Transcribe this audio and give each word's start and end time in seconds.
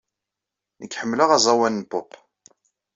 Nekk 0.79 0.97
ḥemmleɣ 0.99 1.29
aẓawan 1.35 1.73
n 1.85 1.87
pop. 1.91 2.09